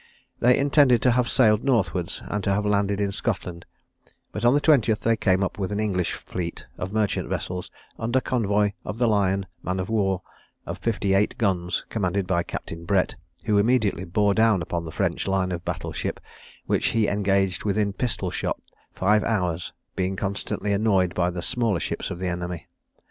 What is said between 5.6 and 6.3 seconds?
an English